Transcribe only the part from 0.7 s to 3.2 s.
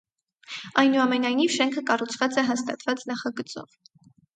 Այնուամենայնիվ, շենքը կառուցվում է հաստատված